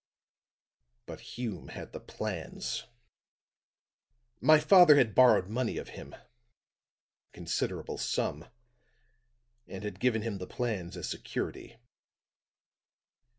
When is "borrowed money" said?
5.13-5.77